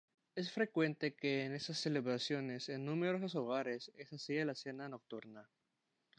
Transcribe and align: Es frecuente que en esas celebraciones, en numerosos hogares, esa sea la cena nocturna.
Es 0.33 0.51
frecuente 0.51 1.13
que 1.13 1.45
en 1.45 1.53
esas 1.53 1.77
celebraciones, 1.77 2.69
en 2.69 2.85
numerosos 2.87 3.35
hogares, 3.35 3.91
esa 3.97 4.17
sea 4.17 4.43
la 4.45 4.55
cena 4.55 4.89
nocturna. 4.89 5.47